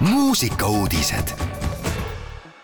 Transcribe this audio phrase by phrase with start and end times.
[0.00, 1.28] muusikauudised.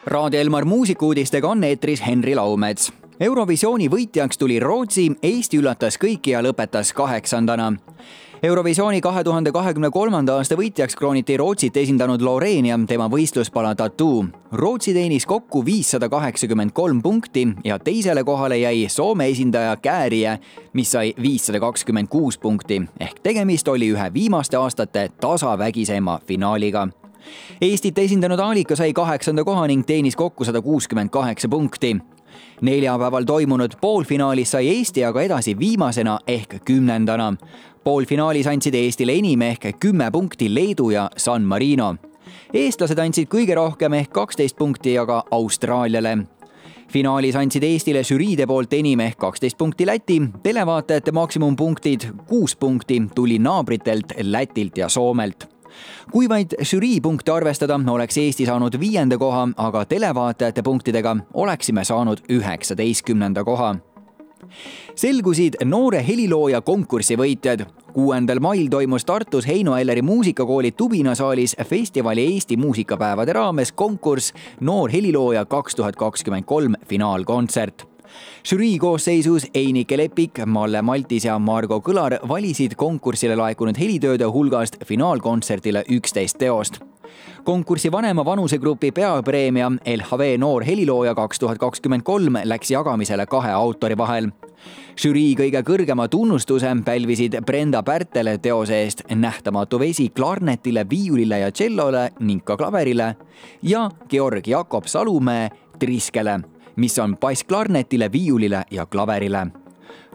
[0.06, 2.92] Raadio Elmar muusikuudistega on eetris Henri Laumets.
[3.20, 7.72] Eurovisiooni võitjaks tuli Rootsi, Eesti üllatas kõiki ja lõpetas kaheksandana.
[8.42, 14.24] Eurovisiooni kahe tuhande kahekümne kolmanda aasta võitjaks krooniti Rootsit esindanud Loreen ja tema võistluspala Tattoo.
[14.52, 20.38] Rootsi teenis kokku viissada kaheksakümmend kolm punkti ja teisele kohale jäi Soome esindaja Käärie,
[20.72, 26.88] mis sai viissada kakskümmend kuus punkti ehk tegemist oli ühe viimaste aastate tasavägisema finaaliga
[27.60, 31.96] Eestit esindanud Aalika sai kaheksanda koha ning teenis kokku sada kuuskümmend kaheksa punkti.
[32.60, 37.36] neljapäeval toimunud poolfinaalis sai Eesti aga edasi viimasena ehk kümnendana.
[37.84, 41.96] poolfinaalis andsid Eestile enim ehk kümme punkti Leedu ja San Marino.
[42.52, 46.18] eestlased andsid kõige rohkem ehk kaksteist punkti aga Austraaliale
[46.92, 53.38] finaalis andsid Eestile žüriide poolt enim ehk kaksteist punkti Läti, televaatajate maksimumpunktid kuus punkti tuli
[53.38, 55.53] naabritelt Lätilt ja Soomelt
[56.12, 62.24] kui vaid žürii punkte arvestada, oleks Eesti saanud viienda koha, aga televaatajate punktidega oleksime saanud
[62.30, 63.74] üheksateistkümnenda koha
[64.94, 67.66] selgusid noore helilooja konkursi võitjad.
[67.94, 75.44] kuuendal mail toimus Tartus Heino Elleri muusikakooli tubinasaalis festivali Eesti muusikapäevade raames konkurss Noor helilooja
[75.44, 77.93] kaks tuhat kakskümmend kolm finaalkontsert
[78.44, 85.84] žürii koosseisus Einike Lepik, Malle Maltis ja Margo Kõlar valisid konkursile laekunud helitööde hulgast finaalkontserdile
[85.90, 86.82] üksteist teost
[87.44, 93.96] konkursi vanema vanusegrupi peapreemia LHV Noor helilooja kaks tuhat kakskümmend kolm läks jagamisele kahe autori
[93.96, 94.30] vahel.
[94.96, 102.10] žürii kõige kõrgema tunnustuse pälvisid Brenda Pärtel teose eest Nähtamatu vesi klarnetile, viiulile ja tšellole
[102.20, 103.14] ning ka klaverile
[103.62, 106.40] ja Georg Jakob Salumäe Triskele
[106.76, 109.46] mis on bass klarnetile, viiulile ja klaverile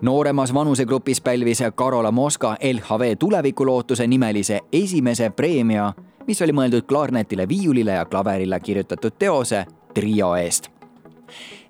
[0.02, 5.94] nooremas vanusegrupis pälvis Karola Moska LHV Tulevikulootuse nimelise esimese preemia,
[6.28, 10.70] mis oli mõeldud klarnetile, viiulile ja klaverile kirjutatud teose Trio eest.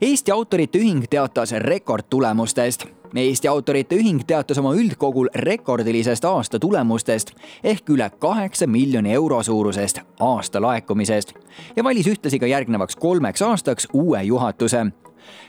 [0.01, 7.31] Eesti Autorite Ühing teatas rekordtulemustest Eesti Autorite Ühing teatas oma üldkogul rekordilisest aasta tulemustest
[7.63, 11.33] ehk üle kaheksa miljoni euro suurusest aasta laekumisest
[11.75, 14.85] ja valis ühtlasi ka järgnevaks kolmeks aastaks uue juhatuse.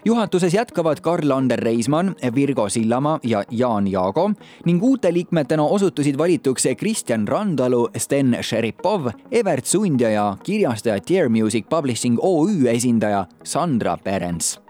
[0.05, 4.31] Juhatuses jätkavad Karl-Ander Reismann, Virgo Sillamaa ja Jaan Jaago
[4.65, 11.69] ning uute liikmetena osutusid valituks Kristjan Randalu, Sten Šeripov, Evert Sundja ja kirjastaja Dear Music
[11.69, 14.61] Publishing OÜ esindaja Sandra Perens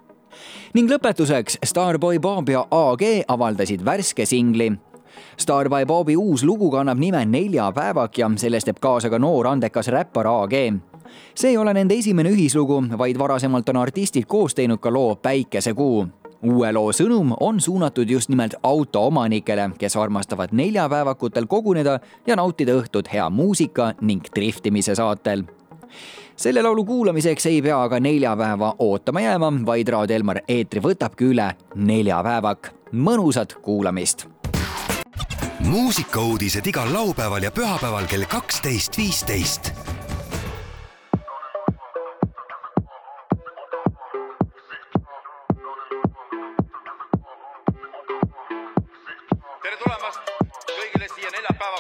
[0.74, 4.70] ning lõpetuseks Starboy Bob ja AG avaldasid värske singli.
[5.40, 10.28] Starboy Bobi uus lugu kannab nime Neljapäevak ja sellest teeb kaasa ka noor andekas räppar
[10.30, 10.54] AG
[11.34, 16.06] see ei ole nende esimene ühislugu, vaid varasemalt on artistid koos teinud ka loo Päikesekuu.
[16.42, 23.12] uue loo sõnum on suunatud just nimelt autoomanikele, kes armastavad neljapäevakutel koguneda ja nautida õhtut
[23.12, 25.44] hea muusika ning driftimise saatel
[26.36, 31.54] selle laulu kuulamiseks ei pea aga neljapäeva ootama jääma, vaid Raadio Elmar eetri võtabki üle
[31.74, 32.70] neljapäevak.
[32.92, 34.26] mõnusat kuulamist.
[35.60, 39.72] muusikauudised igal laupäeval ja pühapäeval kell kaksteist, viisteist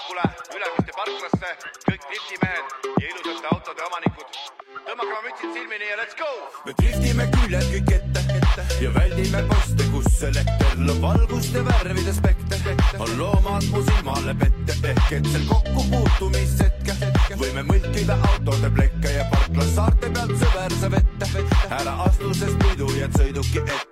[0.00, 0.22] neljapäevakule
[0.56, 1.50] Ülemiste parklasse,
[1.86, 2.64] kõik driftimehed
[3.00, 4.38] ja ilusate autode omanikud.
[4.86, 6.28] tõmmake oma mütsid silmini ja let's go!
[6.64, 12.12] me driftime küljed kõik ette, ette ja väldime poste, kus elekter loob valgust ja värvide
[12.12, 12.58] spekter.
[12.98, 16.96] on loomad mu silmale pette ehk et seal kokkupuutumishetke
[17.36, 21.46] võime mõlkida autode plekke ja parklas saarte pealt sõber saab ette.
[21.80, 23.89] ära astu, sest muidu jääd sõiduki ette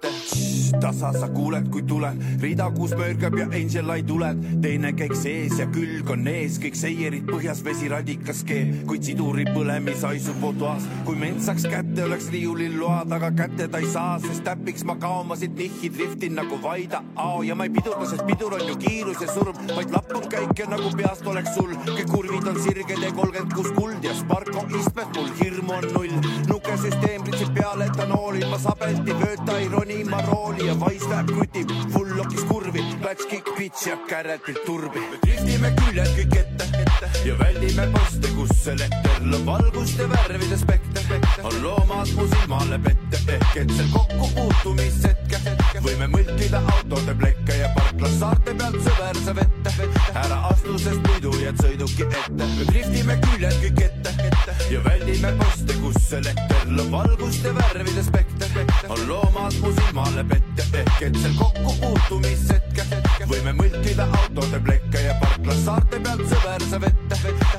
[0.81, 4.31] tasa sa kuuled, kui tulen, rida kuus mörgab ja Angel ei tule,
[4.63, 9.47] teine käik sees ja külg on ees, kõik seierid põhjas, vesi radikas keeb, kuid siduri
[9.53, 10.87] põlemisaisu potoas.
[11.05, 14.97] kui ment saaks kätte, oleks riiulil load, aga kätte ta ei saa, sest täpiks ma
[15.01, 19.23] kaomasid nihhi driftin nagu Vaida Ao ja ma ei pidurda, sest pidur on ju kiirus
[19.23, 21.75] ja surm, vaid lappan käike nagu peast oleks sul.
[21.87, 26.31] kõik kurvid on sirged ja kolmkümmend kuus kuld ja Sparko istmed, mul hirmu on null.
[26.49, 31.73] nukesüsteem pritsib peale etanooli, ma sabelti vööta ei roni, ma rooli ja Wise läheb krutib,
[31.93, 35.01] full lokis kurvi, plats kick pitch jääb käretilt turbi.
[35.11, 40.59] me driftime küljed kõik ette, ette ja väldime poste, kus elekter loob valgust ja värvide
[40.59, 41.21] spekter.
[41.43, 45.41] on loomad mu silmale pette ehk et seal kokkupuutumishetke
[45.85, 49.89] võime mõlkida autode plekke ja parklas saarte pealt sõber saab ette.
[50.15, 52.51] ära astu, sest muidu jääd sõiduki ette.
[52.59, 58.05] me driftime küljed kõik ette, ette ja väldime poste, kus elekter loob valgust ja värvide
[58.11, 58.63] spekter.
[58.89, 60.48] on loomad mu silmale pette
[60.79, 62.85] ehk et seal kokkupuutumishetke
[63.29, 67.17] võime mõlkida autode plekke ja parklas saarte pealt sõber saab ette.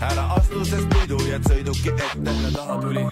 [0.08, 2.34] ära astu, sest muidu jääd sõiduki ette.
[2.34, 3.04] üle taha tuli,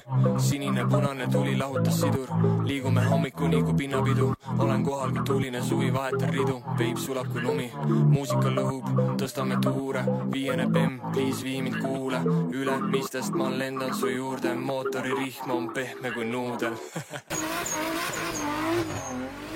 [0.47, 2.27] sinine, punane tuli lahutas sidur.
[2.65, 7.71] liigume hommikuni kui pinnapidu, olen kohal kui tuline suvi, vahetan ridu, veib sulab kui lumi.
[7.87, 8.85] muusika lõhub,
[9.21, 10.03] tõstame tuure,
[10.33, 12.19] viiene bemm, please vii mind kuule.
[12.51, 16.73] ülemistest ma lendan su juurde, mootori rihm on pehme kui nuudel